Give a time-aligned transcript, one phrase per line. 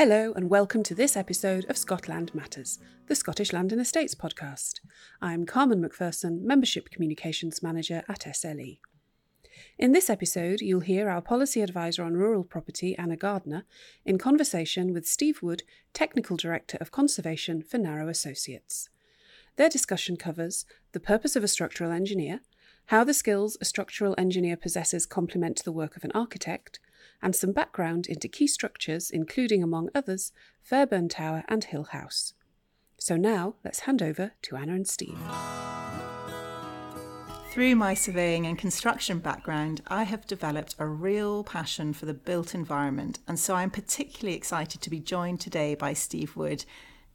[0.00, 4.80] Hello, and welcome to this episode of Scotland Matters, the Scottish Land and Estates podcast.
[5.20, 8.78] I'm Carmen McPherson, Membership Communications Manager at SLE.
[9.78, 13.66] In this episode, you'll hear our Policy Advisor on Rural Property, Anna Gardiner,
[14.06, 18.88] in conversation with Steve Wood, Technical Director of Conservation for Narro Associates.
[19.56, 22.40] Their discussion covers the purpose of a structural engineer,
[22.86, 26.80] how the skills a structural engineer possesses complement the work of an architect,
[27.22, 32.34] and some background into key structures, including, among others, Fairburn Tower and Hill House.
[32.98, 35.18] So now let's hand over to Anna and Steve.
[37.50, 42.54] Through my surveying and construction background, I have developed a real passion for the built
[42.54, 46.64] environment, and so I'm particularly excited to be joined today by Steve Wood,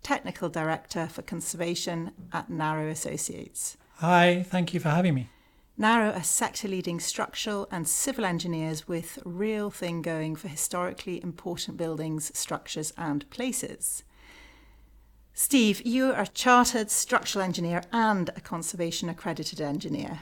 [0.04, 3.78] Technical Director for Conservation at Narro Associates.
[4.00, 5.30] Hi, thank you for having me.
[5.78, 11.76] Narro are sector leading structural and civil engineers with real thing going for historically important
[11.76, 14.06] buildings, structures, and places.
[15.34, 20.22] Steve, you are a chartered structural engineer and a conservation accredited engineer.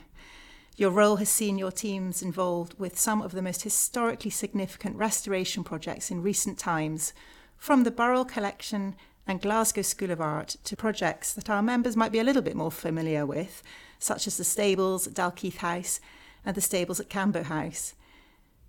[0.76, 5.64] Your role has seen your teams involved with some of the most historically significant restoration
[5.64, 7.14] projects in recent times,
[7.58, 8.95] from the Burrell Collection
[9.28, 12.56] and Glasgow School of Art to projects that our members might be a little bit
[12.56, 13.64] more familiar with,
[14.00, 16.00] such as the stables at Dalkeith House
[16.46, 17.94] and the stables at Cambo House.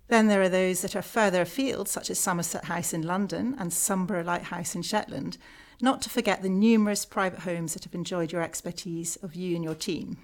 [0.07, 3.73] Then there are those that are further afield, such as Somerset House in London and
[3.73, 5.37] Sumburgh Lighthouse in Shetland,
[5.81, 9.63] not to forget the numerous private homes that have enjoyed your expertise of you and
[9.63, 10.17] your team.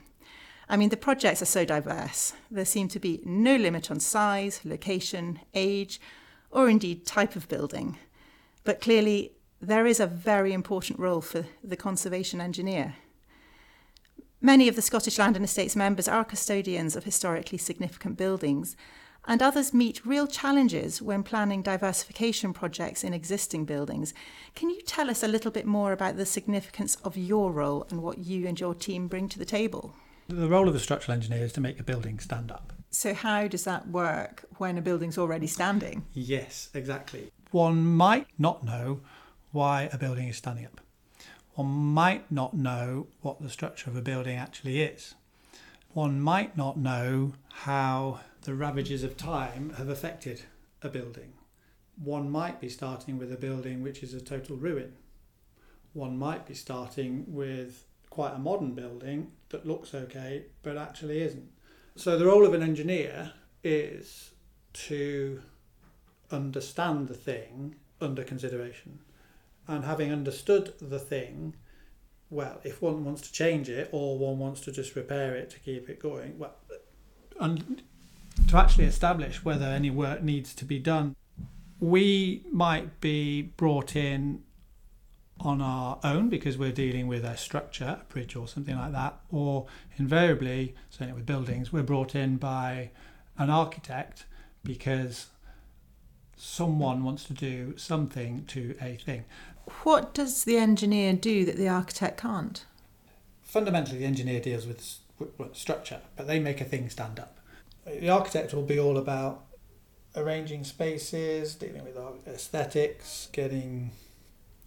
[0.70, 2.34] I mean, the projects are so diverse.
[2.50, 6.00] There seem to be no limit on size, location, age,
[6.50, 7.98] or indeed type of building.
[8.64, 12.96] But clearly, there is a very important role for the conservation engineer.
[14.42, 18.76] Many of the Scottish Land and Estates members are custodians of historically significant buildings,
[19.28, 24.16] and others meet real challenges when planning diversification projects in existing buildings.
[24.56, 28.02] Can you tell us a little bit more about the significance of your role and
[28.02, 29.94] what you and your team bring to the table?
[30.28, 32.74] The role of a structural engineer is to make a building stand up.
[32.90, 36.04] So, how does that work when a building's already standing?
[36.14, 37.32] Yes, exactly.
[37.52, 39.02] One might not know
[39.52, 40.82] why a building is standing up.
[41.56, 45.16] One might not know what the structure of a building actually is.
[45.94, 50.44] One might not know how the ravages of time have affected
[50.82, 51.34] a building.
[52.02, 54.94] One might be starting with a building which is a total ruin.
[55.94, 61.50] One might be starting with quite a modern building that looks okay but actually isn't.
[61.96, 64.32] So, the role of an engineer is
[64.74, 65.42] to
[66.32, 69.00] understand the thing under consideration.
[69.72, 71.56] And having understood the thing,
[72.30, 75.60] well, if one wants to change it or one wants to just repair it to
[75.60, 76.56] keep it going, well,
[77.40, 77.82] and
[78.50, 81.16] to actually establish whether any work needs to be done,
[81.80, 84.44] we might be brought in
[85.40, 89.22] on our own because we're dealing with a structure, a bridge or something like that,
[89.32, 89.68] or
[89.98, 92.92] invariably, certainly with buildings, we're brought in by
[93.38, 94.26] an architect
[94.66, 95.28] because
[96.44, 99.24] someone wants to do something to a thing.
[99.84, 102.66] What does the engineer do that the architect can't?
[103.44, 105.00] Fundamentally, the engineer deals with
[105.54, 107.40] structure, but they make a thing stand up.
[107.86, 109.44] The architect will be all about
[110.16, 113.92] arranging spaces, dealing with aesthetics, getting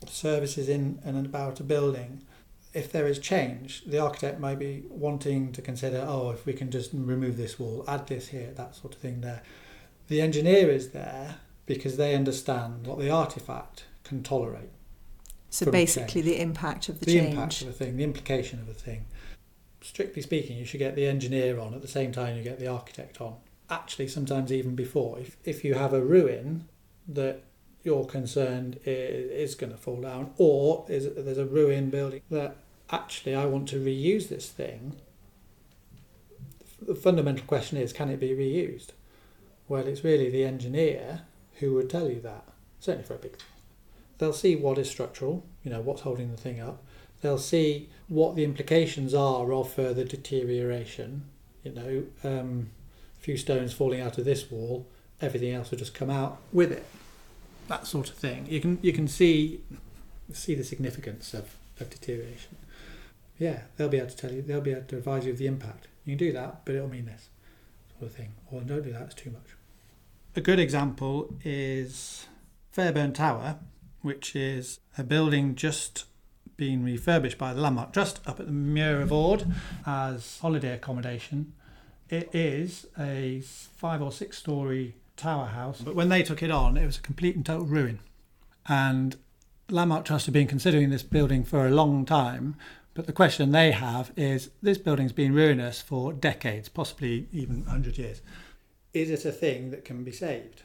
[0.07, 2.23] services in and about a building.
[2.73, 6.71] If there is change, the architect might be wanting to consider, oh, if we can
[6.71, 9.43] just remove this wall, add this here, that sort of thing there.
[10.09, 14.71] The engineer is there because they understand what the artifact can tolerate.
[15.55, 17.35] So basically, the impact of the, the change.
[17.35, 19.05] impact of a thing, the implication of a thing.
[19.83, 22.67] Strictly speaking, you should get the engineer on at the same time you get the
[22.67, 23.37] architect on.
[23.71, 25.21] Actually, sometimes even before.
[25.21, 26.69] If, if you have a ruin
[27.07, 27.45] that
[27.85, 32.57] you're concerned is, is going to fall down, or is there's a ruin building that
[32.91, 34.97] actually I want to reuse this thing.
[36.83, 38.89] The fundamental question is, can it be reused?
[39.69, 41.23] Well, it's really the engineer
[41.61, 42.45] who would tell you that.
[42.81, 43.54] Certainly for a big thing.
[44.19, 46.83] They'll see what is structural, you know, what's holding the thing up.
[47.21, 51.25] They'll see what the implications are of further deterioration.
[51.63, 52.71] You know, um,
[53.19, 54.87] a few stones falling out of this wall,
[55.21, 56.85] everything else will just come out with it.
[57.69, 58.47] That sort of thing.
[58.47, 59.63] You can you can see
[60.33, 62.57] see the significance of, of deterioration.
[63.39, 64.43] Yeah, they'll be able to tell you.
[64.43, 65.89] They'll be able to advise you of the impact.
[66.05, 67.29] You can do that, but it'll mean this
[67.99, 68.35] sort of thing.
[68.51, 69.03] Or don't do that.
[69.03, 69.57] It's too much.
[70.37, 72.27] A good example is
[72.73, 73.57] Fairburn Tower,
[74.05, 76.05] which is a building just
[76.57, 79.47] being refurbished by the Landmark Trust up at the Muir of Ord
[79.87, 81.55] as holiday accommodation.
[82.11, 86.77] It is a five or six story tower house, but when they took it on,
[86.77, 88.01] it was a complete and total ruin.
[88.69, 89.17] And
[89.71, 92.57] Landmark Trust have been considering this building for a long time.
[92.93, 97.97] But the question they have is this building's been ruinous for decades, possibly even 100
[97.97, 98.21] years.
[98.93, 100.64] Is it a thing that can be saved?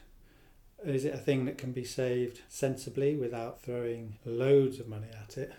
[0.84, 5.36] Is it a thing that can be saved sensibly without throwing loads of money at
[5.36, 5.52] it,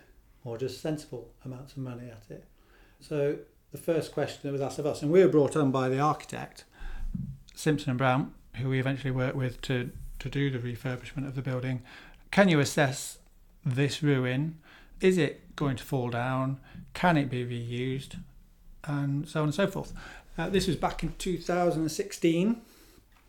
[0.44, 2.46] or just sensible amounts of money at it?
[3.00, 3.38] So
[3.72, 6.00] the first question that was asked of us, and we were brought on by the
[6.00, 6.66] architect,
[7.56, 11.42] Simpson and Brown, who we eventually worked with to, to do the refurbishment of the
[11.42, 11.82] building.
[12.32, 13.20] Can you assess
[13.64, 14.58] this ruin?
[15.00, 16.60] Is it going to fall down?
[16.94, 18.18] Can it be reused?
[18.86, 19.94] And so on and so forth.
[20.38, 22.62] Uh, this was back in 2016,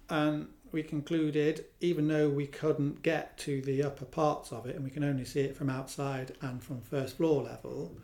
[0.09, 4.85] and we concluded, even though we couldn't get to the upper parts of it and
[4.85, 7.97] we can only see it from outside and from first floor level,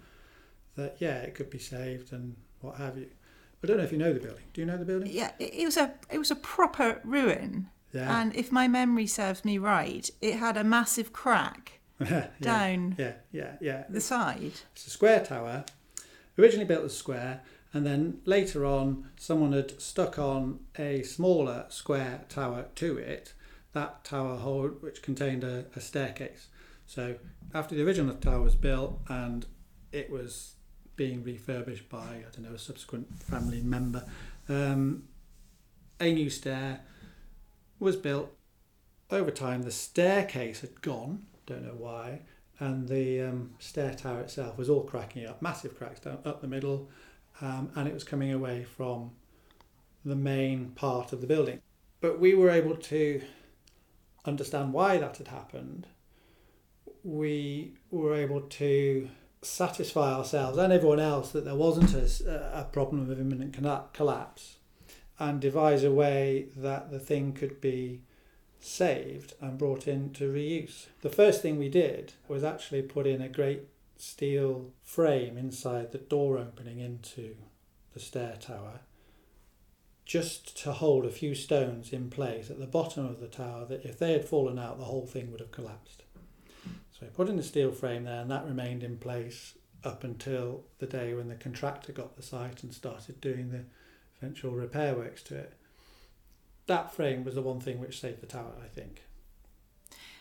[0.77, 3.09] that yeah, it could be saved and what have you.
[3.63, 4.45] I don't know if you know the building.
[4.53, 5.11] Do you know the building?
[5.11, 7.69] Yeah, it was a it was a proper ruin.
[7.93, 8.21] Yeah.
[8.21, 13.15] And if my memory serves me right, it had a massive crack yeah, down Yeah,
[13.33, 13.85] yeah, yeah.
[13.89, 14.53] the side.
[14.75, 15.65] It's a square tower,
[16.39, 17.41] originally built as square,
[17.73, 23.35] and then later on, someone had stuck on a smaller square tower to it.
[23.73, 26.47] That tower hold, which contained a, a staircase.
[26.87, 27.17] So
[27.53, 29.45] after the original tower was built and
[29.93, 30.55] it was
[30.97, 34.05] being refurbished by I don't know a subsequent family member,
[34.49, 35.05] um,
[36.01, 36.81] a new stair
[37.79, 38.33] was built.
[39.11, 41.27] Over time, the staircase had gone.
[41.47, 42.23] Don't know why.
[42.61, 46.49] And the um, stair tower itself was all cracking up, massive cracks down up the
[46.49, 46.89] middle,
[47.41, 49.13] um, and it was coming away from
[50.05, 51.61] the main part of the building.
[52.01, 53.23] But we were able to
[54.25, 55.87] understand why that had happened.
[57.03, 59.09] We were able to
[59.43, 63.57] satisfy ourselves and everyone else that there wasn't a, a problem of imminent
[63.93, 64.57] collapse
[65.19, 68.03] and devise a way that the thing could be
[68.61, 70.87] saved and brought into reuse.
[71.03, 73.63] The first thing we did was actually put in a great
[73.99, 77.37] steel frame inside the door opening into
[77.93, 78.81] the stair tower
[80.05, 83.85] just to hold a few stones in place at the bottom of the tower that
[83.85, 86.03] if they had fallen out the whole thing would have collapsed.
[86.65, 89.55] So we put in the steel frame there and that remained in place
[89.85, 93.65] up until the day when the contractor got the site and started doing the
[94.17, 95.53] eventual repair works to it.
[96.67, 99.03] That frame was the one thing which saved the tower, I think.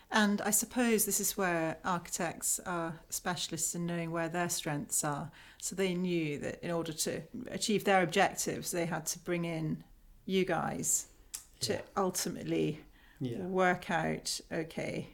[0.10, 5.32] And I suppose this is where architects are specialists in knowing where their strengths are.
[5.60, 7.22] So they knew that in order to
[7.52, 9.84] achieve their objectives, they had to bring in
[10.26, 11.08] you guys
[11.62, 11.82] to Yeah.
[11.98, 12.82] ultimately
[13.20, 13.40] Yeah.
[13.48, 15.10] work out okay,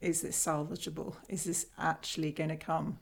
[0.00, 1.14] is this salvageable?
[1.28, 2.98] Is this actually going to come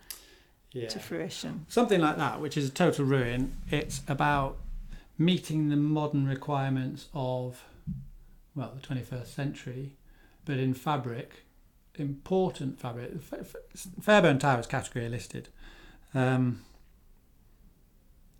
[0.72, 0.88] Yeah.
[0.88, 1.64] to fruition?
[1.68, 3.56] Something like that, which is a total ruin.
[3.70, 4.58] It's about
[5.16, 7.64] meeting the modern requirements of,
[8.54, 9.96] well, the 21st century,
[10.50, 11.44] but in fabric,
[11.94, 13.12] important fabric.
[14.02, 15.48] Fairburn Tower is category listed.
[16.12, 16.62] Um,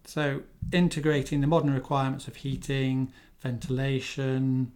[0.05, 0.43] so
[0.73, 4.73] integrating the modern requirements of heating, ventilation,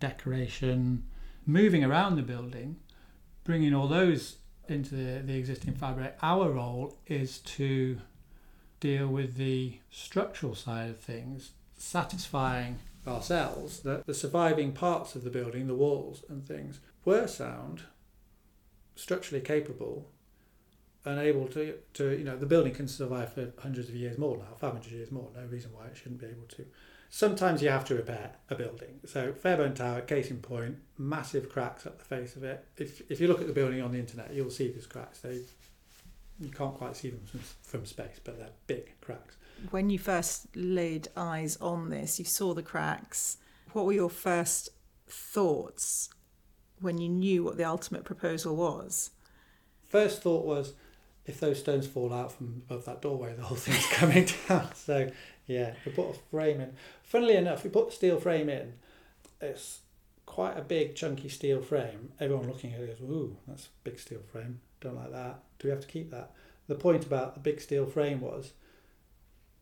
[0.00, 1.04] decoration,
[1.44, 2.76] moving around the building,
[3.44, 4.36] bringing all those
[4.66, 6.16] into the, the existing fabric.
[6.22, 7.98] Our role is to
[8.80, 15.30] deal with the structural side of things, satisfying ourselves that the surviving parts of the
[15.30, 17.82] building, the walls and things, were sound,
[18.94, 20.10] structurally capable,
[21.04, 24.36] and able to, to you know, the building can survive for hundreds of years more
[24.36, 26.66] now, 500 years more, no reason why it shouldn't be able to.
[27.10, 29.00] Sometimes you have to repair a building.
[29.06, 32.66] So Fairburn Tower, case in point, massive cracks up the face of it.
[32.76, 35.20] If, if you look at the building on the internet, you'll see these cracks.
[35.20, 35.40] They,
[36.38, 39.36] you can't quite see them from, from space, but they're big cracks.
[39.70, 43.38] When you first laid eyes on this, you saw the cracks.
[43.72, 44.70] What were your first
[45.08, 46.10] thoughts
[46.80, 49.10] when you knew what the ultimate proposal was?
[49.88, 50.74] First thought was,
[51.26, 54.74] if those stones fall out from above that doorway, the whole thing's coming down.
[54.74, 55.10] So
[55.46, 56.74] yeah, we put a frame in.
[57.02, 58.74] Funnily enough, we put the steel frame in.
[59.40, 59.80] It's
[60.24, 62.12] quite a big, chunky steel frame.
[62.20, 64.60] Everyone looking at it goes, "Ooh, that's a big steel frame.
[64.80, 65.42] Don't like that.
[65.58, 66.32] Do we have to keep that?"
[66.66, 68.52] The point about the big steel frame was,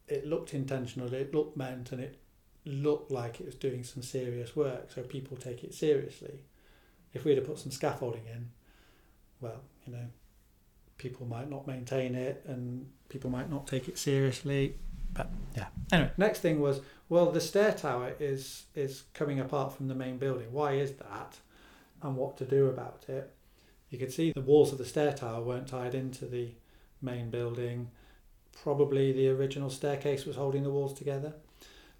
[0.08, 1.12] it looked intentional.
[1.12, 2.18] It looked meant, and it
[2.64, 4.90] looked like it was doing some serious work.
[4.92, 6.40] So people take it seriously.
[7.14, 8.50] If we'd have put some scaffolding in,
[9.40, 10.06] well, you know,
[10.98, 14.76] people might not maintain it and people might not take it seriously.
[15.12, 15.66] But yeah.
[15.92, 20.18] Anyway, next thing was well, the stair tower is is coming apart from the main
[20.18, 20.52] building.
[20.52, 21.38] Why is that?
[22.02, 23.32] And what to do about it?
[23.88, 26.50] You could see the walls of the stair tower weren't tied into the
[27.00, 27.90] main building.
[28.62, 31.34] Probably the original staircase was holding the walls together.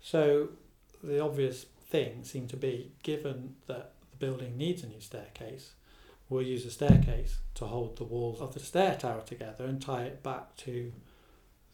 [0.01, 0.49] So
[1.03, 5.73] the obvious thing seemed to be, given that the building needs a new staircase,
[6.29, 10.05] we'll use a staircase to hold the walls of the stair tower together and tie
[10.05, 10.93] it back to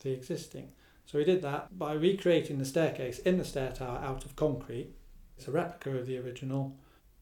[0.00, 0.72] the existing.
[1.06, 4.94] So we did that by recreating the staircase in the stair tower out of concrete.
[5.36, 6.76] It's a replica of the original.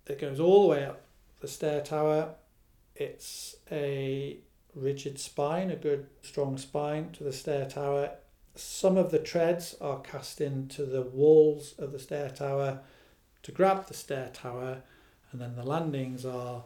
[0.07, 1.03] It goes all the way up
[1.41, 2.35] the stair tower.
[2.95, 4.39] It's a
[4.75, 8.13] rigid spine, a good strong spine to the stair tower.
[8.55, 12.81] Some of the treads are cast into the walls of the stair tower
[13.43, 14.83] to grab the stair tower,
[15.33, 16.65] and then the landings are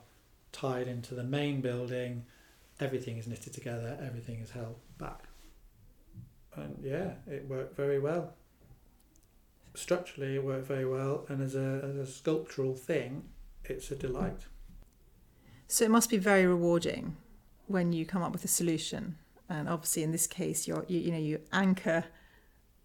[0.53, 2.25] tied into the main building.
[2.81, 5.25] Everything is knitted together, everything is held back.
[6.57, 8.35] And yeah, it worked very well.
[9.75, 13.25] Structurally, it worked very well, and as a, as a sculptural thing,
[13.65, 14.47] it's a delight.
[15.67, 17.17] So it must be very rewarding
[17.67, 19.17] when you come up with a solution.
[19.49, 22.05] And obviously, in this case, you're, you, you know you anchor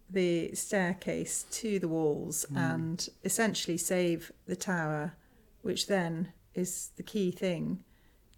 [0.08, 2.56] the staircase to the walls Mm.
[2.74, 5.14] and essentially save the tower,
[5.62, 7.84] which then is the key thing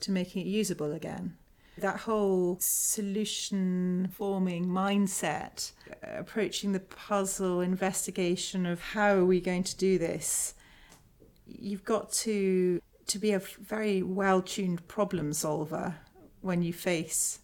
[0.01, 1.37] to making it usable again.
[1.79, 9.65] That whole solution forming mindset, uh, approaching the puzzle investigation of how are we going
[9.65, 10.55] to do this,
[11.47, 15.97] you've got to to be a very well tuned problem solver
[16.43, 17.39] when you face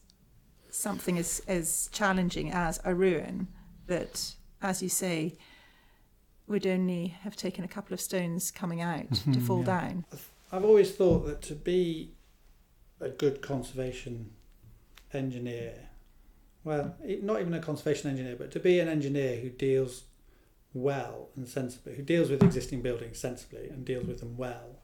[0.70, 3.48] something as, as challenging as a ruin
[3.86, 5.36] that, as you say,
[6.46, 9.64] would only have taken a couple of stones coming out to mm-hmm, fall Yeah.
[9.64, 10.04] down.
[10.52, 12.14] I've always thought that to be
[13.00, 14.30] a good conservation
[15.12, 15.88] engineer,
[16.64, 20.04] well, e- not even a conservation engineer, but to be an engineer who deals
[20.74, 24.80] well and sensibly, who deals with existing buildings sensibly and deals with them well,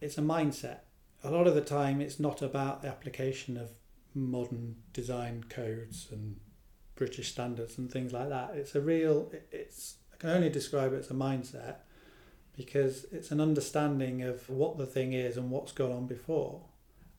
[0.00, 0.80] it's a mindset.
[1.24, 3.70] A lot of the time, it's not about the application of
[4.14, 6.40] modern design codes and
[6.96, 8.52] British standards and things like that.
[8.54, 11.76] It's a real, it's, I can only describe it as a mindset
[12.56, 16.62] because it's an understanding of what the thing is and what's gone on before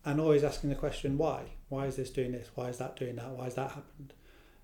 [0.06, 1.44] and always asking the question why?
[1.70, 2.50] Why is this doing this?
[2.56, 3.32] Why is that doing that?
[3.32, 4.14] Why has that happened?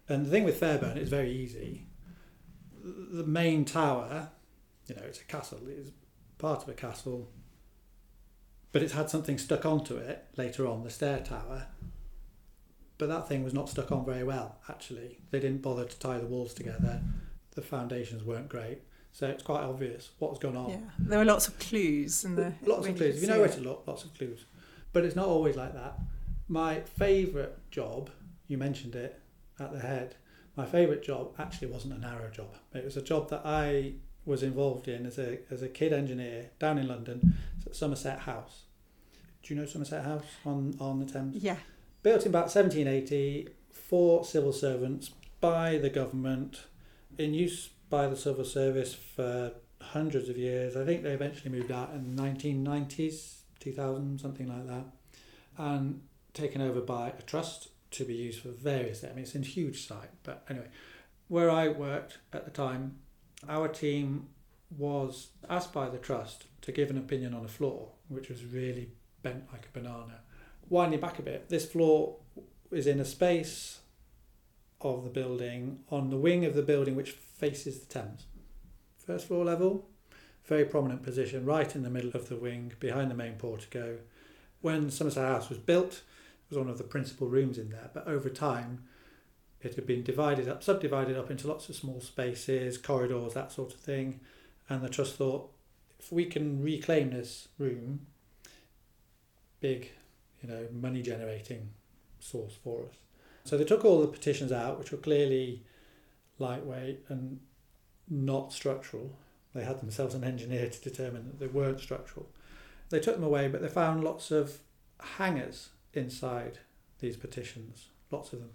[0.07, 1.87] And the thing with fairburn is very easy.
[2.83, 4.29] The main tower
[4.89, 5.59] you know it's a castle.
[5.67, 5.91] It's
[6.37, 7.29] part of a castle
[8.71, 11.67] but it's had something stuck onto it later on the stair tower
[12.97, 16.17] but that thing was not stuck on very well actually they didn't bother to tie
[16.17, 17.01] the walls together
[17.55, 21.47] the foundations weren't great so it's quite obvious what's gone on Yeah, there were lots
[21.47, 23.15] of clues in the lots of clues.
[23.17, 23.53] If you know where it.
[23.53, 24.45] to look, lots of clues.
[24.93, 25.99] But it's not always like that.
[26.47, 28.09] My favourite job,
[28.47, 29.19] you mentioned it
[29.59, 30.15] at the head,
[30.55, 32.55] my favourite job actually wasn't a Narro job.
[32.73, 33.93] It was a job that I
[34.29, 37.35] was involved in as a, as a kid engineer down in London,
[37.71, 38.61] Somerset House.
[39.41, 41.43] Do you know Somerset House on, on the Thames?
[41.43, 41.57] Yeah,
[42.03, 46.65] built in about 1780 for civil servants by the government,
[47.17, 50.77] in use by the civil service for hundreds of years.
[50.77, 54.85] I think they eventually moved out in the 1990s, 2000, something like that,
[55.57, 56.01] and
[56.33, 59.03] taken over by a trust to be used for various.
[59.03, 60.67] I mean, it's a huge site, but anyway,
[61.27, 62.99] where I worked at the time,
[63.47, 64.27] our team
[64.77, 68.89] was asked by the trust to give an opinion on a floor, which was really
[69.21, 70.21] bent like a banana.
[70.69, 72.17] Winding back a bit, this floor
[72.71, 73.79] is in a space
[74.81, 78.25] of the building on the wing of the building which faces the Thames.
[78.97, 79.89] First floor level,
[80.45, 83.97] very prominent position, right in the middle of the wing, behind the main portico.
[84.61, 88.07] When Somerset House was built, it was one of the principal rooms in there, but
[88.07, 88.83] over time
[89.61, 93.73] it had been divided up, subdivided up into lots of small spaces, corridors, that sort
[93.73, 94.19] of thing.
[94.69, 95.51] And the trust thought,
[95.99, 98.07] if we can reclaim this room,
[99.59, 99.91] big,
[100.41, 101.69] you know, money generating
[102.19, 102.95] source for us.
[103.43, 105.63] So they took all the petitions out, which were clearly
[106.37, 107.39] lightweight and
[108.09, 109.17] not structural.
[109.53, 112.29] They had themselves an engineer to determine that they weren't structural.
[112.89, 114.59] They took them away, but they found lots of
[115.17, 116.59] hangers inside
[116.99, 118.51] these petitions, lots of them,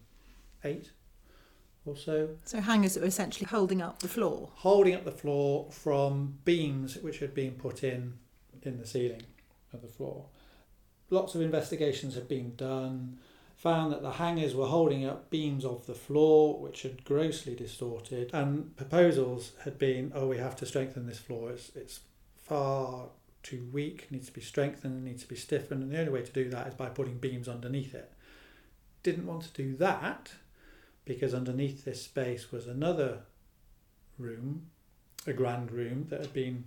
[0.65, 0.91] eight
[1.87, 4.51] or so, so hangers that were essentially holding up the floor.
[4.55, 8.15] holding up the floor from beams which had been put in
[8.63, 9.23] in the ceiling
[9.73, 10.27] of the floor.
[11.11, 13.19] Lots of investigations had been done,
[13.57, 18.31] found that the hangers were holding up beams of the floor which had grossly distorted,
[18.33, 22.01] and proposals had been, oh, we have to strengthen this floor, it's, it's
[22.43, 23.09] far
[23.43, 26.33] too weak, needs to be strengthened, needs to be stiffened, and the only way to
[26.33, 28.11] do that is by putting beams underneath it.
[29.03, 30.33] Didn't want to do that
[31.05, 33.21] because underneath this space was another
[34.19, 34.71] room,
[35.27, 36.65] a grand room that had been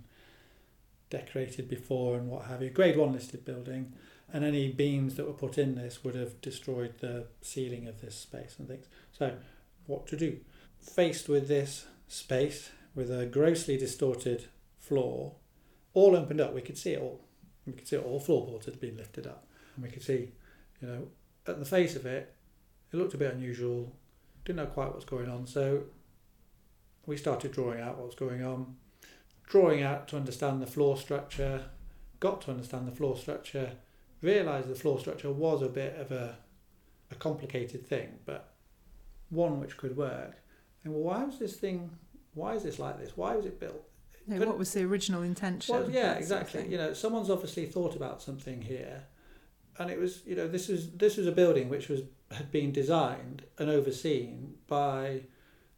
[1.10, 3.92] decorated before and what have you, grade one listed building,
[4.32, 8.14] and any beams that were put in this would have destroyed the ceiling of this
[8.14, 8.86] space and things.
[9.12, 9.34] So,
[9.86, 10.38] what to do?
[10.80, 14.46] Faced with this space with a grossly distorted
[14.78, 15.34] floor,
[15.94, 17.20] all opened up, we could see it all.
[17.66, 19.46] We could see all floorboards had been lifted up.
[19.74, 20.32] And we could see,
[20.80, 21.08] you know,
[21.46, 22.34] at the face of it,
[22.92, 23.92] it looked a bit unusual,
[24.48, 25.46] didn't know quite what's going on.
[25.46, 25.82] So
[27.06, 28.76] we started drawing out what was going on,
[29.46, 31.66] drawing out to understand the floor structure,
[32.18, 33.72] got to understand the floor structure,
[34.22, 36.38] realised the floor structure was a bit of a,
[37.10, 38.54] a complicated thing, but
[39.28, 40.42] one which could work.
[40.82, 41.90] And well, why was this thing,
[42.32, 43.18] why is this like this?
[43.18, 43.84] Why was it built?
[44.26, 45.74] No, what was the original intention?
[45.74, 46.66] Well, yeah, exactly.
[46.68, 49.04] You know, someone's obviously thought about something here,
[49.78, 52.02] and it was, you know, this is this was a building which was
[52.32, 55.22] had been designed and overseen by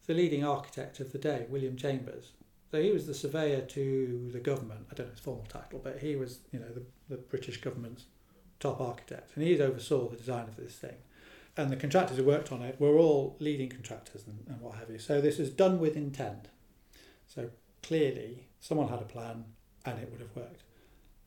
[0.07, 2.33] the leading architect of the day, William Chambers.
[2.71, 4.87] So he was the surveyor to the government.
[4.91, 8.05] I don't know his formal title, but he was, you know, the, the British government's
[8.61, 10.97] top architect, and he oversaw the design of this thing.
[11.57, 14.91] And the contractors who worked on it were all leading contractors and, and what have
[14.91, 14.99] you.
[14.99, 16.49] So this is done with intent.
[17.27, 17.51] So
[17.83, 19.45] clearly, someone had a plan,
[19.85, 20.63] and it would have worked.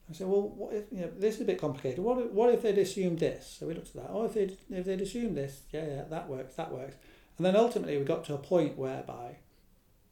[0.10, 2.00] I said, well, what if you know this is a bit complicated?
[2.00, 3.58] What if, what if they'd assumed this?
[3.60, 4.10] So we looked at that.
[4.10, 6.96] Oh, if they'd if they'd assumed this, yeah, yeah, that works, that works.
[7.38, 9.38] And then ultimately we got to a point whereby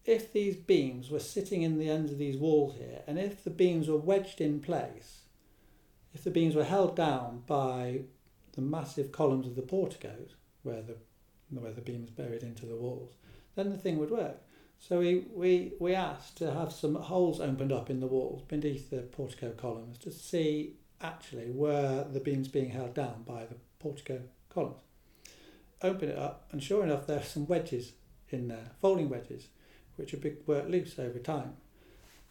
[0.05, 3.51] if these beams were sitting in the ends of these walls here, and if the
[3.51, 5.21] beams were wedged in place,
[6.13, 8.01] if the beams were held down by
[8.53, 10.98] the massive columns of the porticos, where the
[11.50, 13.15] where the beams buried into the walls,
[13.55, 14.41] then the thing would work.
[14.81, 18.89] So we, we, we asked to have some holes opened up in the walls beneath
[18.89, 24.21] the portico columns to see actually were the beams being held down by the portico
[24.50, 24.81] columns.
[25.83, 27.93] Open it up, and sure enough, there are some wedges
[28.29, 29.47] in there, folding wedges,
[29.97, 31.53] which have been worked loose over time.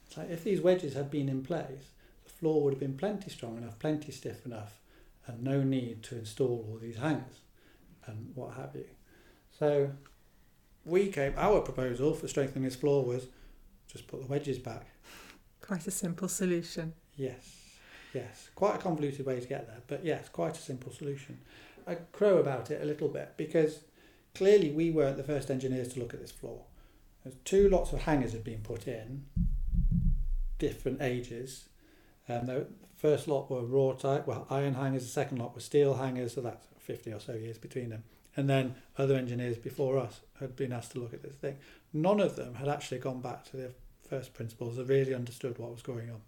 [0.09, 1.91] So if these wedges had been in place,
[2.25, 4.81] the floor would have been plenty strong enough, plenty stiff enough,
[5.27, 7.41] and no need to install all these hangers
[8.07, 8.87] and what have you.
[9.57, 9.91] So
[10.85, 13.27] we came, our proposal for strengthening this floor was
[13.87, 14.87] just put the wedges back.
[15.61, 16.95] Quite a simple solution.
[17.17, 17.57] Yes,
[18.15, 18.51] yes.
[18.55, 21.39] Quite a convoluted way to get there, but yes, quite a simple solution.
[21.87, 23.81] I crow about it a little bit because
[24.35, 26.63] clearly we weren't the first engineers to look at this floor.
[27.25, 29.27] There's two lots of hangers had been put in,
[30.59, 31.69] different ages.
[32.29, 32.67] Um, the
[32.97, 35.03] first lot were raw type, well, iron hangers.
[35.03, 38.05] The second lot were steel hangers, so that's 50 or so years between them.
[38.37, 41.57] And then other engineers before us had been asked to look at this thing.
[41.93, 43.71] None of them had actually gone back to their
[44.09, 46.21] first principles and really understood what was going on.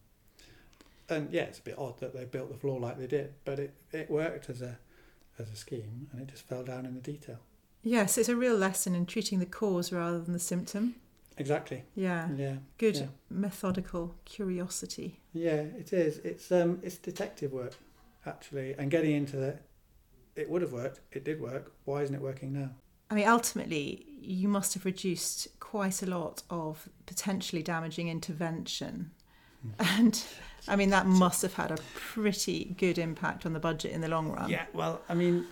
[1.09, 3.59] And yeah, it's a bit odd that they built the floor like they did, but
[3.59, 4.79] it, it worked as a
[5.38, 7.38] as a scheme and it just fell down in the detail.
[7.83, 10.97] Yes, it's a real lesson in treating the cause rather than the symptom.
[11.38, 11.85] Exactly.
[11.95, 12.29] Yeah.
[12.37, 12.57] Yeah.
[12.79, 13.07] Good Yeah.
[13.31, 15.21] methodical curiosity.
[15.33, 16.19] Yeah, it is.
[16.19, 17.75] It's um it's detective work
[18.27, 19.59] actually and getting into the
[20.37, 22.71] it would have worked, it did work, why isn't it working now?
[23.11, 29.11] I mean, ultimately, you must have reduced quite a lot of potentially damaging intervention.
[29.79, 30.21] And
[30.66, 34.09] I mean, that must have had a pretty good impact on the budget in the
[34.09, 34.51] long run.
[34.51, 35.47] Yeah, well, I mean,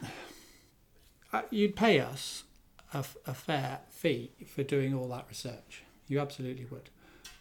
[1.32, 2.42] uh, you'd pay us
[2.92, 5.84] a fair fee for doing all that research.
[6.08, 6.90] You absolutely would.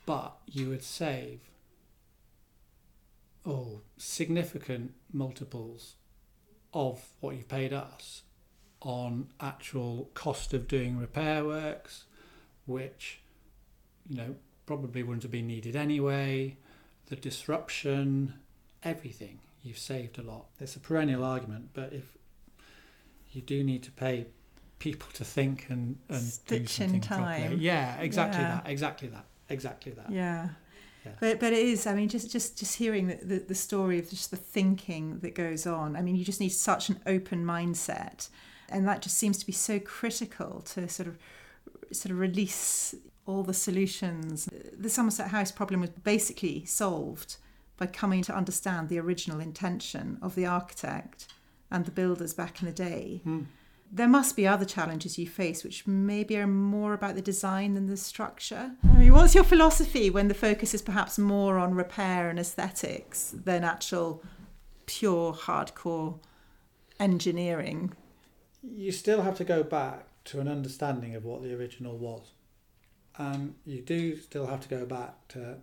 [0.05, 1.39] But you would save,
[3.45, 5.95] oh, significant multiples
[6.73, 8.23] of what you've paid us
[8.81, 12.05] on actual cost of doing repair works,
[12.65, 13.21] which,
[14.09, 16.55] you know, probably wouldn't have been needed anyway,
[17.07, 18.35] the disruption,
[18.83, 19.39] everything.
[19.63, 20.45] You've saved a lot.
[20.59, 22.17] It's a perennial argument, but if
[23.31, 24.27] you do need to pay
[24.79, 27.41] people to think and, and do Stitch in something time.
[27.41, 27.61] properly.
[27.61, 28.61] Yeah, exactly Yeah.
[28.63, 30.09] that, exactly that, exactly that.
[30.11, 30.49] Yeah.
[31.05, 31.11] Yeah.
[31.19, 31.87] But but it is.
[31.87, 35.35] I mean, just just just hearing the, the the story of just the thinking that
[35.35, 35.95] goes on.
[35.95, 38.29] I mean, you just need such an open mindset,
[38.69, 41.17] and that just seems to be so critical to sort of
[41.91, 44.49] sort of release all the solutions.
[44.77, 47.37] The Somerset House problem was basically solved
[47.77, 51.27] by coming to understand the original intention of the architect
[51.71, 53.21] and the builders back in the day.
[53.23, 53.43] Hmm.
[53.91, 57.87] There must be other challenges you face which maybe are more about the design than
[57.87, 58.75] the structure.
[58.81, 58.91] Hmm.
[58.91, 63.33] I mean, what's your philosophy when the focus is perhaps more on repair and aesthetics
[63.35, 64.23] than actual
[64.85, 66.19] pure hardcore
[66.99, 67.93] engineering?
[68.63, 72.33] you still have to go back to an understanding of what the original was.
[73.17, 75.57] And you do still have to go back to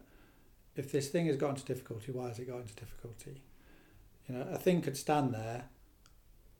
[0.74, 3.42] if this thing has got into difficulty, why has it got into difficulty?
[4.28, 5.64] You know, a thing could stand there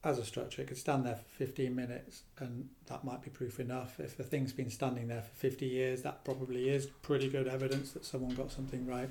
[0.06, 3.58] as a structure, it could stand there for 15 minutes and that might be proof
[3.60, 3.98] enough.
[3.98, 7.92] If the thing's been standing there for 50 years, that probably is pretty good evidence
[7.92, 9.10] that someone got something right.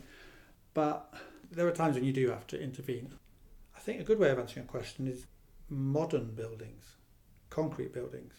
[0.73, 1.13] But
[1.51, 3.13] there are times when you do have to intervene.
[3.75, 5.25] I think a good way of answering a question is
[5.69, 6.95] modern buildings
[7.49, 8.33] concrete buildings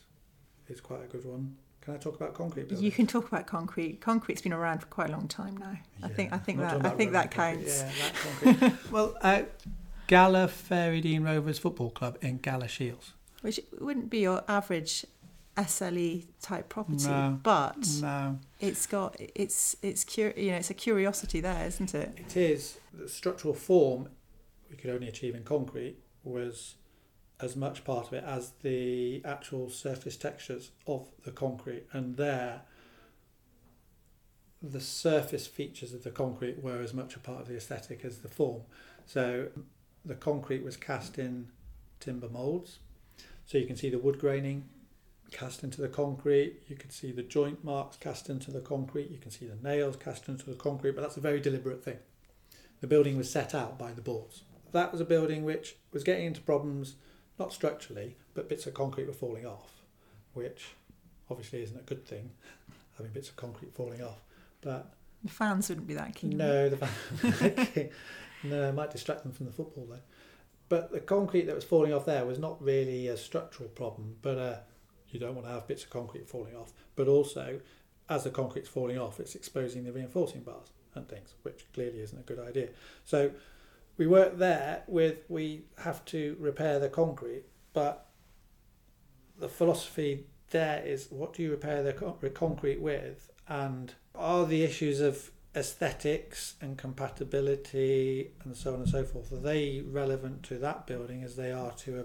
[0.69, 2.83] is quite a good one Can I talk about concrete buildings?
[2.83, 4.01] You can talk about concrete.
[4.01, 5.79] Concrete's been around for quite a long time now.
[6.03, 7.83] I think I think that I think that counts.
[7.83, 7.91] Yeah,
[8.43, 9.43] that well, uh,
[10.07, 13.13] Gala Fairydean Rovers Football Club in Galashiels.
[13.43, 15.05] Which wouldn't be your average
[15.57, 17.41] SLE type property, No.
[17.43, 22.13] but No, it's got it's it's cur- you know it's a curiosity there, isn't it?
[22.17, 24.09] it is the structural form
[24.71, 26.75] we could only achieve in concrete was
[27.41, 32.63] as much part of it as the actual surface textures of the concrete, and there
[34.63, 38.19] the surface features of the concrete were as much a part of the aesthetic as
[38.19, 38.63] the form.
[39.05, 39.49] So
[40.07, 41.49] the concrete was cast in
[42.01, 42.79] timber moulds,
[43.45, 44.69] so you can see the wood graining
[45.33, 46.63] cast into the concrete.
[46.69, 49.11] You can see the joint marks cast into the concrete.
[49.11, 51.99] You can see the nails cast into the concrete, but that's a very deliberate thing.
[52.81, 54.43] The building was set out by the boards.
[54.73, 56.97] That was a building which was getting into problems,
[57.39, 59.83] not structurally, but bits of concrete were falling off,
[60.35, 60.69] which
[61.31, 62.31] obviously isn't a good thing,
[62.97, 64.23] having bits of concrete falling off.
[64.61, 64.93] But
[65.27, 66.37] The fans wouldn't be that keen.
[66.37, 66.89] no, the
[68.45, 70.01] no, it might distract them from the football though.
[70.69, 74.39] But the concrete that was falling off there was not really a structural problem, but
[74.39, 74.57] uh,
[75.11, 76.73] you don't want to have bits of concrete falling off.
[76.97, 77.61] But also,
[78.09, 82.19] as the concrete's falling off, it's exposing the reinforcing bars and things, which clearly isn't
[82.19, 82.69] a good idea.
[83.05, 83.31] So
[83.97, 88.07] we work there with we have to repair the concrete, but
[89.39, 95.01] the philosophy there is what do you repair the concrete with, and are the issues
[95.01, 100.87] of aesthetics and compatibility and so on and so forth are they relevant to that
[100.87, 102.05] building as they are to a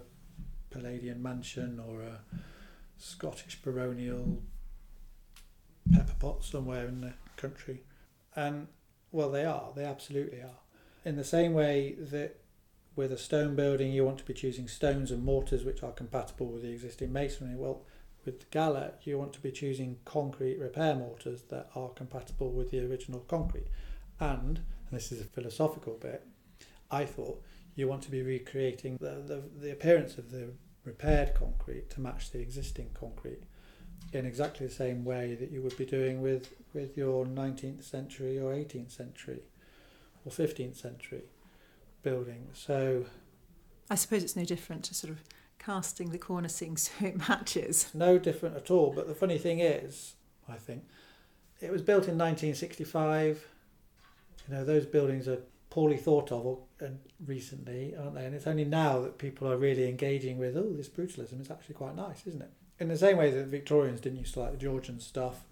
[0.71, 2.21] Palladian mansion or a
[2.97, 4.41] Scottish baronial
[5.91, 7.83] pepper pot somewhere in the country?
[8.35, 8.67] And
[9.11, 9.71] well, they are.
[9.75, 10.59] They absolutely are.
[11.03, 12.37] In the same way that
[12.95, 16.47] with a stone building, you want to be choosing stones and mortars which are compatible
[16.47, 17.55] with the existing masonry.
[17.55, 17.83] Well,
[18.25, 22.85] with Gala, you want to be choosing concrete repair mortars that are compatible with the
[22.85, 23.67] original concrete.
[24.19, 26.25] And, and this is a philosophical bit,
[26.89, 27.41] I thought
[27.75, 30.49] you want to be recreating the, the, the appearance of the
[30.83, 33.43] repaired concrete to match the existing concrete
[34.13, 38.37] in exactly the same way that you would be doing with, with your 19th century
[38.37, 39.41] or 18th century
[40.25, 41.23] or 15th century
[42.03, 42.47] building.
[42.53, 43.05] So
[43.89, 45.23] I suppose it's no different to sort of
[45.63, 47.89] casting the cornicing so it matches.
[47.93, 48.91] No different at all.
[48.95, 50.15] But the funny thing is,
[50.49, 50.83] I think,
[51.59, 53.47] it was built in 1965.
[54.47, 55.37] You know, those buildings are
[55.69, 58.25] poorly thought of and recently, aren't they?
[58.25, 61.75] And it's only now that people are really engaging with, oh, this brutalism is actually
[61.75, 62.51] quite nice, isn't it?
[62.79, 65.43] In the same way that the Victorians didn't used to like the Georgian stuff,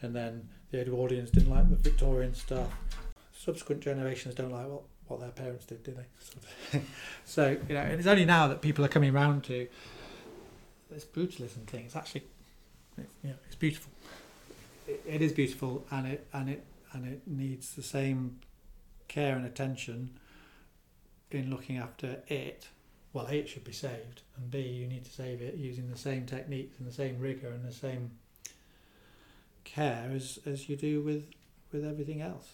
[0.00, 2.68] and then the Edwardians didn't like the Victorian stuff.
[3.36, 6.06] Subsequent generations don't like what, what their parents did, do they?
[6.18, 6.88] Sort of
[7.24, 9.68] so, you know, and it's only now that people are coming around to
[10.90, 11.84] this brutalism thing.
[11.84, 12.24] It's actually,
[12.98, 13.92] it, you know, it's beautiful.
[14.86, 18.40] It, it is beautiful, and it and it and it needs the same
[19.08, 20.18] care and attention
[21.30, 22.68] in looking after it.
[23.12, 25.96] Well, A, it should be saved, and B, you need to save it using the
[25.96, 28.10] same techniques and the same rigor and the same
[29.64, 31.24] care as, as you do with
[31.72, 32.52] with everything else.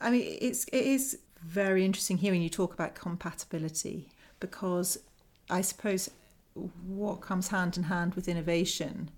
[0.00, 4.08] I mean, it's it is very interesting hearing you talk about compatibility
[4.40, 4.98] because
[5.50, 6.10] I suppose
[6.86, 9.10] what comes hand in hand with innovation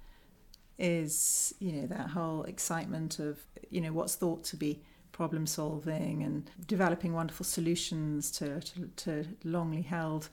[0.78, 3.38] is you know that whole excitement of
[3.70, 4.80] you know what's thought to be
[5.16, 10.28] problem solving and developing wonderful solutions to, to, to longly held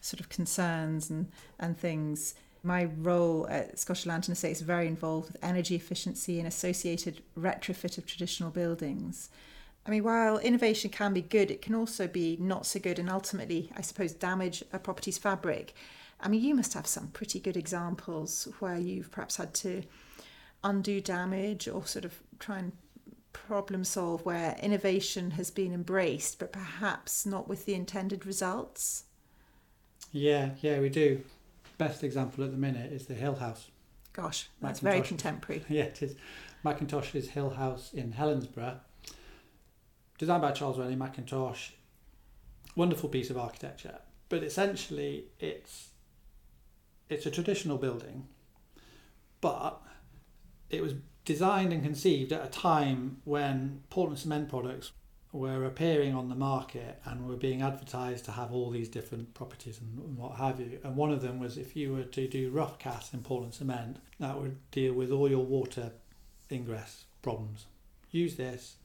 [0.00, 1.26] sort of concerns and,
[1.58, 2.36] and things.
[2.62, 7.22] My role at Scottish Land and Estate is very involved with energy efficiency and associated
[7.36, 9.30] retrofit of traditional buildings.
[9.86, 13.08] I mean, while innovation can be good, it can also be not so good and
[13.08, 15.74] ultimately, I suppose, damage a property's fabric.
[16.20, 19.82] I mean, you must have some pretty good examples where you've perhaps had to
[20.62, 22.72] undo damage or sort of try and
[23.32, 29.04] problem solve where innovation has been embraced, but perhaps not with the intended results.
[30.12, 31.22] Yeah, yeah, we do.
[31.78, 33.70] Best example at the minute is the Hill House.
[34.12, 35.08] Gosh, that's very Mackintosh.
[35.08, 35.64] contemporary.
[35.68, 36.16] Yeah, it is.
[36.64, 38.80] Mackintosh's Hill House in Helensburgh,
[40.20, 41.70] designed by Charles Rennie Mackintosh.
[42.76, 45.88] Wonderful piece of architecture, but essentially it's
[47.08, 48.28] it's a traditional building,
[49.40, 49.80] but
[50.68, 50.92] it was
[51.24, 54.92] designed and conceived at a time when Portland cement products
[55.32, 59.80] were appearing on the market and were being advertised to have all these different properties
[59.80, 60.78] and what have you.
[60.84, 63.96] And one of them was if you were to do rough cast in Portland cement,
[64.18, 65.92] that would deal with all your water
[66.52, 67.64] ingress problems.
[68.10, 68.76] Use this.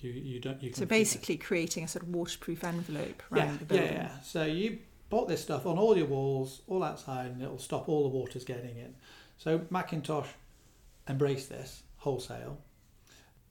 [0.00, 3.64] You you don't you So basically, creating a sort of waterproof envelope around yeah, the
[3.64, 3.86] building.
[3.86, 4.20] Yeah, yeah.
[4.20, 4.78] So you
[5.10, 8.44] put this stuff on all your walls, all outside, and it'll stop all the waters
[8.44, 8.94] getting in.
[9.38, 10.28] So Mackintosh
[11.08, 12.58] embraced this wholesale,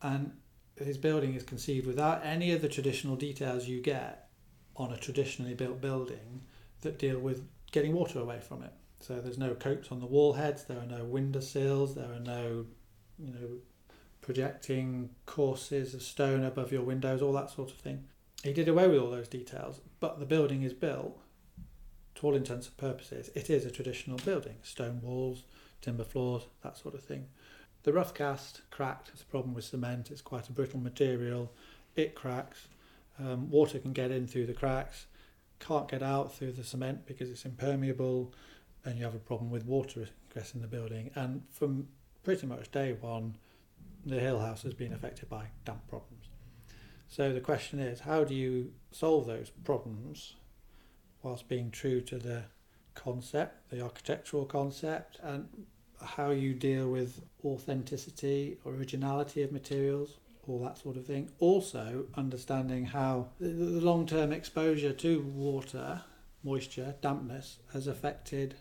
[0.01, 0.31] and
[0.77, 4.29] his building is conceived without any of the traditional details you get
[4.75, 6.41] on a traditionally built building
[6.81, 8.73] that deal with getting water away from it.
[8.99, 12.19] So there's no copes on the wall heads, there are no window sills, there are
[12.19, 12.65] no,
[13.17, 13.49] you know,
[14.25, 18.03] projecting courses of stone above your windows, all that sort of thing.
[18.43, 21.15] He did away with all those details, but the building is built,
[22.15, 24.55] to all intents and purposes, it is a traditional building.
[24.63, 25.43] Stone walls,
[25.79, 27.27] timber floors, that sort of thing.
[27.83, 29.11] The rough cast cracked.
[29.13, 30.09] It's a problem with cement.
[30.09, 31.51] It's quite a brittle material.
[31.95, 32.67] It cracks.
[33.19, 35.05] Um, water can get in through the cracks.
[35.59, 38.33] Can't get out through the cement because it's impermeable,
[38.83, 41.11] and you have a problem with water ingress in the building.
[41.13, 41.89] And from
[42.23, 43.35] pretty much day one,
[44.05, 46.29] the Hill House has been affected by damp problems.
[47.07, 50.35] So the question is, how do you solve those problems
[51.21, 52.43] whilst being true to the
[52.93, 55.47] concept, the architectural concept, and
[56.01, 61.29] how you deal with authenticity, originality of materials, all that sort of thing.
[61.39, 66.01] Also, understanding how the long term exposure to water,
[66.43, 68.55] moisture, dampness has affected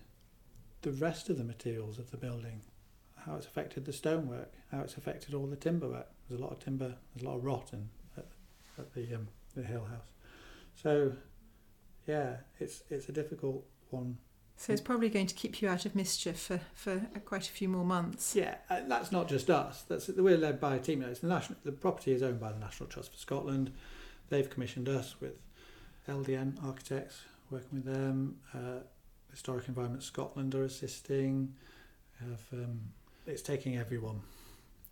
[0.83, 2.63] the rest of the materials of the building,
[3.27, 6.09] how it's affected the stonework, how it's affected all the timber work.
[6.29, 8.27] There's a lot of timber, there's a lot of rot in, at,
[8.79, 10.07] at the, um, the Hill House.
[10.75, 11.13] So,
[12.07, 14.19] yeah, it's, it's a difficult one
[14.57, 17.69] so it's probably going to keep you out of mischief for, for quite a few
[17.69, 18.37] more months.
[18.37, 19.83] Yeah, uh, that's not just us.
[19.83, 21.03] That's we're led by a team.
[21.03, 21.59] It's the national.
[21.65, 23.73] The property is owned by the National Trust for Scotland.
[24.29, 25.35] They've commissioned us with
[26.09, 28.37] LDN architects, working with them.
[28.55, 28.85] Uh,
[29.31, 31.55] Historic Environment Scotland are assisting.
[32.21, 32.81] Have, um,
[33.27, 34.21] it's taking everyone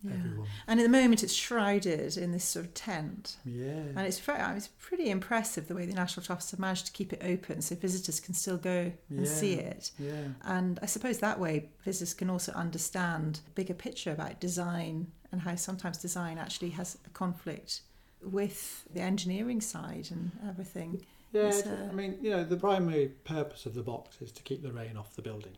[0.02, 0.14] yeah.
[0.14, 0.48] everyone.
[0.66, 3.36] And at the moment, it's shrouded in this sort of tent.
[3.44, 3.66] Yeah.
[3.96, 7.12] And it's very, it's pretty impressive the way the National Trust have managed to keep
[7.12, 9.32] it open so visitors can still go and yeah.
[9.32, 9.92] see it.
[9.98, 10.28] Yeah.
[10.44, 15.56] And I suppose that way visitors can also understand bigger picture about design and how
[15.56, 17.82] sometimes design actually has a conflict
[18.22, 21.04] with the engineering side and everything.
[21.32, 24.62] Yeah, uh, I mean, you know, the primary purpose of the box is to keep
[24.62, 25.56] the rain off the building,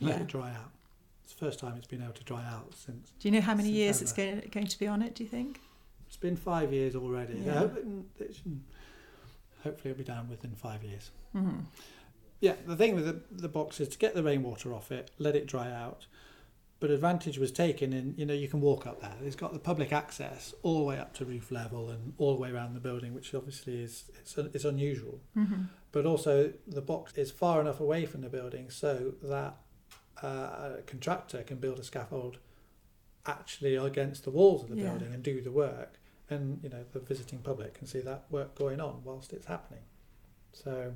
[0.00, 0.20] let yeah.
[0.22, 0.70] it dry out.
[1.26, 3.10] It's the first time it's been able to dry out since.
[3.18, 5.28] Do you know how many years it's going, going to be on it, do you
[5.28, 5.60] think?
[6.06, 7.42] It's been five years already.
[7.44, 7.66] Yeah.
[9.64, 11.10] hopefully it'll be down within five years.
[11.34, 11.62] Mm-hmm.
[12.38, 15.34] Yeah, the thing with the, the box is to get the rainwater off it, let
[15.34, 16.06] it dry out.
[16.78, 19.16] But advantage was taken in, you know, you can walk up there.
[19.24, 22.40] It's got the public access all the way up to roof level and all the
[22.40, 25.18] way around the building, which obviously is it's, it's unusual.
[25.36, 25.62] Mm-hmm.
[25.90, 29.56] But also the box is far enough away from the building so that
[30.22, 32.38] uh, a contractor can build a scaffold
[33.26, 34.90] actually against the walls of the yeah.
[34.90, 35.98] building and do the work
[36.30, 39.82] and you know the visiting public can see that work going on whilst it's happening
[40.52, 40.92] so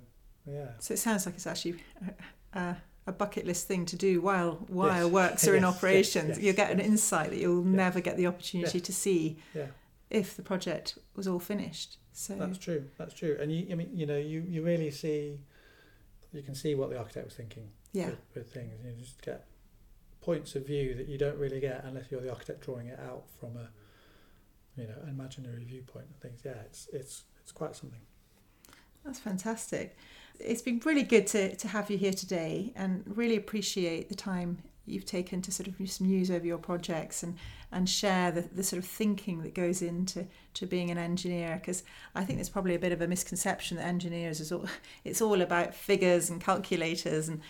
[0.47, 1.77] yeah so it sounds like it's actually
[2.55, 5.13] a, a bucket list thing to do while while yes.
[5.13, 5.59] works are yes.
[5.59, 6.41] in operations yes.
[6.41, 9.67] you get an insight that you'll never get the opportunity to see yeah.
[10.09, 13.91] if the project was all finished so that's true that's true and you I mean
[13.93, 15.41] you know you you really see
[16.33, 18.07] you can see what the architect was thinking yeah.
[18.07, 18.73] with, with things.
[18.85, 19.47] You just get
[20.21, 23.25] points of view that you don't really get unless you're the architect drawing it out
[23.39, 23.71] from a
[24.77, 26.41] you know imaginary viewpoint and things.
[26.45, 28.01] Yeah, it's it's it's quite something.
[29.05, 29.97] That's fantastic.
[30.39, 34.59] It's been really good to, to have you here today and really appreciate the time
[34.87, 37.37] you've taken to sort of just muse over your projects and,
[37.73, 41.85] and share the, the sort of thinking that goes into to being an engineer because
[42.15, 44.67] I think there's probably a bit of a misconception that engineers is all
[45.05, 47.41] it's all about figures and calculators and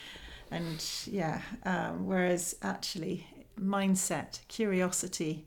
[0.51, 3.27] and yeah um, whereas actually
[3.59, 5.47] mindset curiosity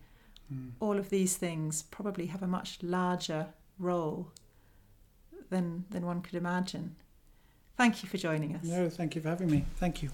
[0.53, 0.71] mm.
[0.79, 3.47] all of these things probably have a much larger
[3.79, 4.31] role
[5.49, 6.95] than than one could imagine
[7.77, 10.09] thank you for joining us no thank you for having me thank you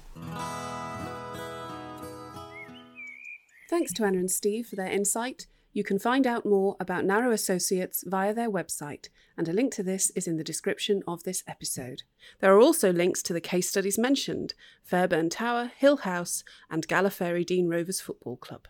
[3.69, 5.45] Thanks to Anna and Steve for their insight.
[5.71, 9.83] You can find out more about Narro Associates via their website, and a link to
[9.83, 12.03] this is in the description of this episode.
[12.39, 17.09] There are also links to the case studies mentioned Fairburn Tower, Hill House, and Gala
[17.11, 18.67] Fairydean Rovers Football Club.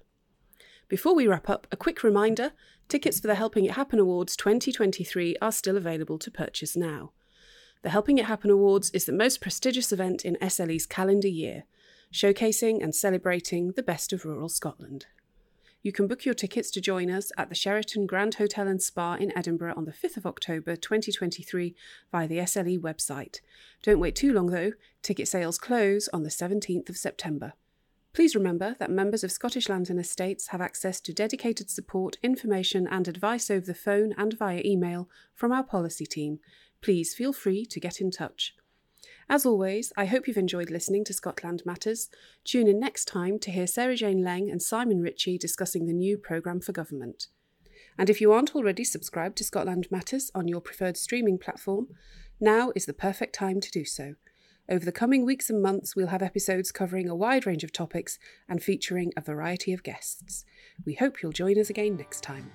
[0.89, 2.51] Before we wrap up, a quick reminder
[2.89, 7.13] tickets for the Helping It Happen Awards 2023 are still available to purchase now.
[7.81, 11.63] The Helping It Happen Awards is the most prestigious event in SLE's calendar year
[12.11, 15.05] showcasing and celebrating the best of rural Scotland.
[15.81, 19.13] You can book your tickets to join us at the Sheraton Grand Hotel and Spa
[19.13, 21.73] in Edinburgh on the 5th of October 2023
[22.11, 23.39] via the SLE website.
[23.83, 27.53] Don't wait too long though, ticket sales close on the 17th of September.
[28.11, 32.85] Please remember that members of Scottish Land and Estates have access to dedicated support, information,
[32.85, 36.39] and advice over the phone and via email from our policy team.
[36.81, 38.53] Please feel free to get in touch.
[39.31, 42.09] As always, I hope you've enjoyed listening to Scotland Matters.
[42.43, 46.59] Tune in next time to hear Sarah-Jane Laing and Simon Ritchie discussing the new programme
[46.59, 47.27] for government.
[47.95, 51.89] And if you aren't already subscribed to Scotland Matters on your preferred streaming platform,
[52.41, 54.15] now is the perfect time to do so.
[54.67, 58.17] Over the coming weeks and months, we'll have episodes covering a wide range of topics
[58.47, 60.43] and featuring a variety of guests.
[60.87, 62.51] We hope you'll join us again next time.